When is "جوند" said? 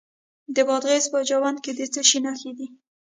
1.29-1.57